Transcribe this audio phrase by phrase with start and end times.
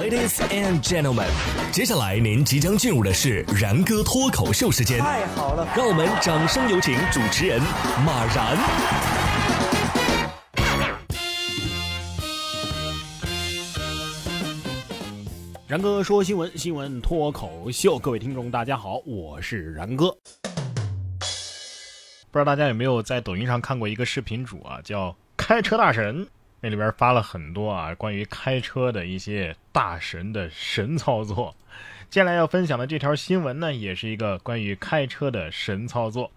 [0.00, 1.28] Ladies and gentlemen，
[1.70, 4.98] 接下来您即将进入的是然哥脱口秀时间。
[4.98, 7.60] 太好了，让我们掌声有请主持人
[8.04, 8.56] 马然。
[15.66, 20.06] 然哥说新闻，新闻脱口秀，各位听众大家好，我是然哥。
[22.30, 26.26] 不知道大家有没有在抖音上看过一个视频主啊，叫开车大神，
[26.62, 31.54] 那里边发了很多啊关于开车的一些大神的神操作。
[32.08, 36.30] 接下来要分享的这条新闻呢，也是一个关于开车的神操作。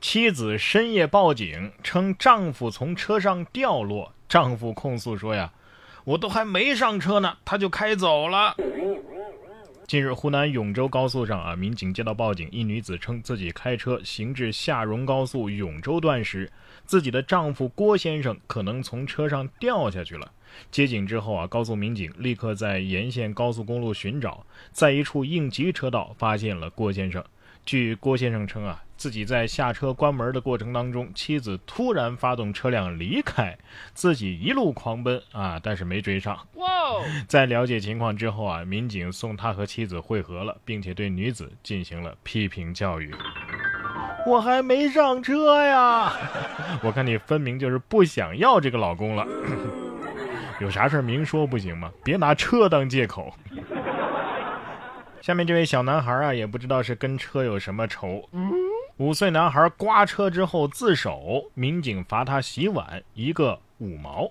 [0.00, 5.52] 妻子深夜报警称丈夫从车上掉落，丈夫控诉说呀。
[6.04, 8.54] 我都还没上车呢，他就开走了。
[9.86, 16.50] 近日，湖南永州高速上啊，民警接到报警，一女子称自己开车行至下蓉高速永州段时，
[16.84, 20.32] 自己的丈夫郭先生可能从车上掉下去了。
[20.72, 27.24] 接警之后啊，高速民警立刻在沿线高速公路寻找，在一处应急车道发现了郭先生。
[27.66, 33.58] 据郭先生称啊，自己在下车关门的过程当中，妻子突然发动车辆离开，
[33.92, 36.38] 自己一路狂奔啊，但是没追上。
[36.54, 36.64] 哇！
[37.26, 43.12] 在了解情况之后啊，民警送他和妻子会合了，并且对女子进行了批评教育。
[44.24, 46.12] 我还没上车呀！
[46.84, 49.26] 我看你分明就是不想要这个老公了。
[50.60, 51.90] 有啥事明说不行吗？
[52.04, 53.34] 别拿车当借口。
[55.26, 58.28] 下面这位小男孩啊，也不知道是跟车有什么仇。
[58.98, 64.28] 五岁男孩刮车之后自首，民警罚他洗碗一个五毛。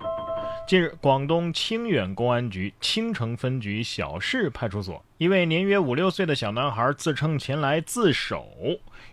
[0.66, 8.48] 近日，广东清远公安局清城分局小市派出所，一位年约五六岁的小男孩自称前来自首。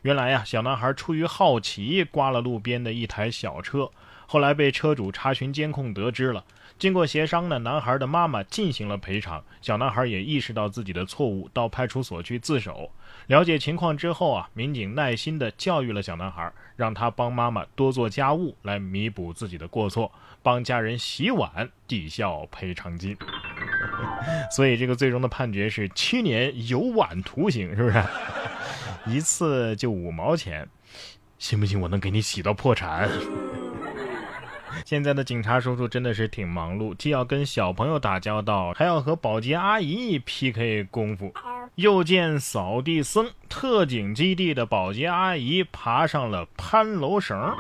[0.02, 3.91] 原来呀，小男孩出于好奇刮了路边的一台小车，
[4.28, 6.44] 后来被车主查询监控得知了。
[6.83, 12.91] 经过协商呢，男孩的妈妈进行了赔偿，小男孩也意识到自己的错误，到派出所去自首。
[13.28, 20.11] 了解情况之后啊，民警耐心地教育了小男孩，让他帮妈妈多做家务来弥补自己的过错，
[20.42, 23.17] 帮家人洗碗抵消赔偿金。
[24.51, 28.02] 所以这个最终的判决是七年有碗徒刑，是不是？
[29.06, 30.68] 一次就五毛钱，
[31.39, 33.08] 信不信我能给你洗到破产？
[34.84, 41.32] 现在的警察叔叔真的是挺忙碌，既要跟小朋友打交道，还要和保洁阿姨 PK 功夫。
[41.76, 47.54] 又见扫地僧特警基地的保洁阿姨爬上了攀楼绳。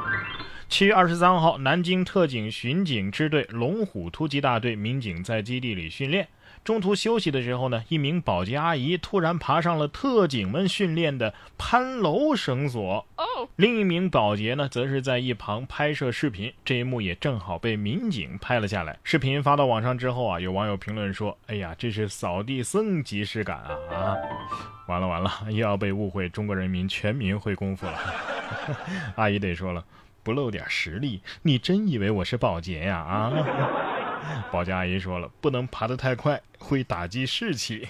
[0.68, 6.28] 七月二十三号，南京特警巡警支队龙虎突击大队民警在基地里训练。
[6.64, 13.06] 中途休息的时候呢，一名保洁阿姨突然爬上了特警们训练的攀楼绳索。
[13.56, 16.52] 另一名保洁呢，则是在一旁拍摄视频。
[16.64, 18.98] 这一幕也正好被民警拍了下来。
[19.04, 24.16] 视频发到网上之后啊，有网友评论说：“哎呀，这是扫地僧即视感啊！” 啊，
[24.86, 27.98] 完了完了，又要被误会中国人民全民会功夫了。
[29.16, 29.84] 阿姨得说了，
[30.22, 32.98] 不露点实力，你真以为我是保洁呀？
[32.98, 33.32] 啊！
[34.52, 37.88] 保洁阿姨说了，不能爬得太快，会打击士气。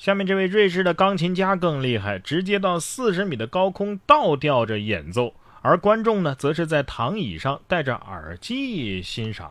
[0.00, 9.50] 下面这位瑞士的钢琴家更厉害，直接到四十米的高空倒吊着演奏，而观众呢，则是在躺椅上戴着耳机欣赏。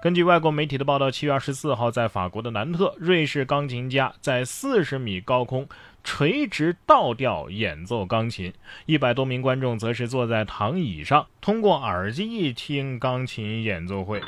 [0.00, 5.68] 根据外国媒体的报道，七月二十四号，在法国的南特，瑞士钢琴家在四十米高空
[6.04, 8.52] 垂直倒吊演奏钢琴，
[8.86, 14.20] 一百多名观众则是坐在躺椅上，通过耳机一听钢琴演奏会。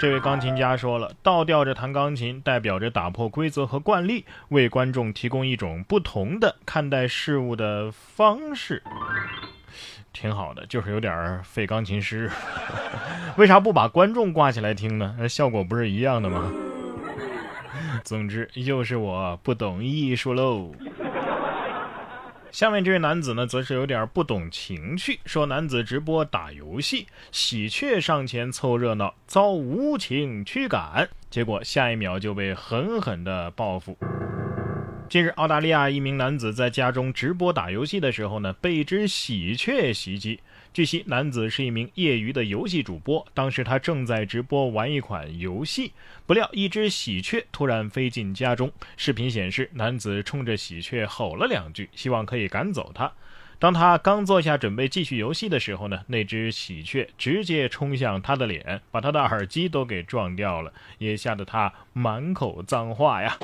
[0.00, 8.80] 这位钢琴家说了，倒吊着弹钢琴代表着打破规则和惯例，为观众提供一种不同的看待事物的方式。
[10.12, 12.30] 挺好的，就是有点儿废钢琴师。
[13.36, 15.16] 为啥不把观众挂起来听呢？
[15.18, 16.52] 那效果不是一样的吗？
[18.04, 20.72] 总之，又是我不懂艺术喽。
[22.50, 33.98] 下面这位男子呢，则是有点不懂情趣，说男子直播打游戏，喜鹊上前凑热闹，遭无情驱赶，结果下一秒就被狠狠的报复。
[35.08, 40.38] 近日，澳大利亚一名男子在家中直播打游戏的时候呢，被一只喜鹊袭击。
[40.74, 45.92] 据悉，男子是一名业余的游戏主播，当时他正在直播玩一款游戏，
[46.26, 48.70] 不料一只喜鹊突然飞进家中。
[48.98, 53.10] 视频显示，男子冲着喜鹊吼了两句，希望可以赶走它。
[53.58, 63.38] 当他刚坐下准备继续游戏的时候呢，那只喜鹊直接冲向他的脸，把他的耳机都给撞掉了，也吓得他满口脏话呀。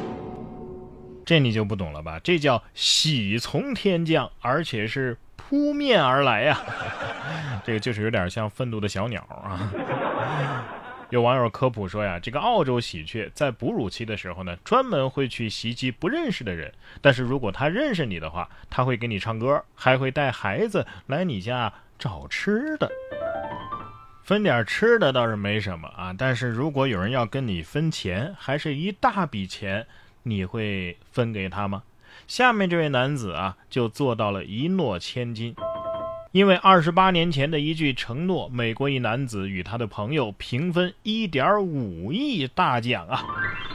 [1.24, 2.20] 这你就不懂了吧？
[2.22, 6.60] 这叫喜从天降，而且是扑面而来呀！
[7.64, 9.72] 这个就是有点像愤怒的小鸟啊。
[11.10, 22.90] 有网友科普说呀，这个澳洲喜鹊在哺乳期的时候呢，专门会去袭击不认识的人，但是如果它认识你的话，它会给你唱歌，还会带孩子来你家找吃的。
[24.24, 29.86] 分点吃的倒是没什么啊，但是如果有人要跟你分钱，还是一大笔钱，
[30.24, 31.84] 你会分给他吗？
[32.26, 35.54] 下面这位男子啊，就做到了一诺千金。
[36.32, 43.24] 因为二十八年前的一句承诺，美国一男子与他的朋友平分一点五亿大奖啊！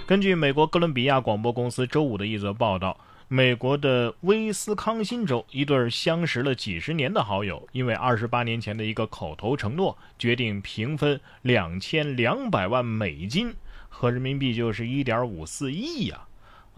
[0.06, 3.00] 根据美国哥伦比亚广播公司周五的一则报道，
[3.30, 13.54] 美国的威斯康辛州一对相识了几十年的好友，因为二十八年前的一个口头承诺，决定平分两千两百万美金，
[13.88, 16.26] 合人民币就是一点五四亿呀！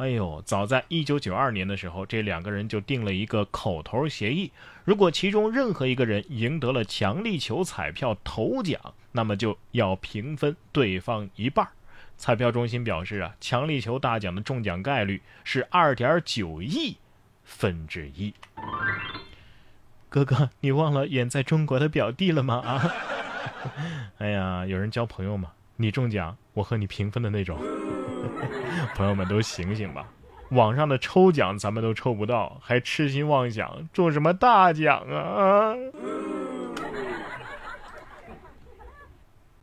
[0.01, 4.51] 哎呦，早在一九九二年的时候，这两个人就定了一个口头协议：
[4.83, 8.81] 如果其中任何一个人赢得了强力球彩票头奖，
[9.11, 11.67] 那么就要平分对方一半。
[12.17, 16.97] 彩票中心表示啊，强力球大奖的中奖概率是二点九亿
[17.43, 18.33] 分之一。
[20.09, 22.55] 哥哥，你忘了远在中国的表弟了吗？
[22.55, 22.91] 啊！
[24.17, 25.51] 哎呀，有人交朋友吗？
[25.75, 27.59] 你中奖，我和你平分的那种。
[28.95, 30.05] 朋友们都醒醒吧！
[30.49, 35.73] 网上的抽奖咱们都抽不到，还痴心妄想中什么大奖啊！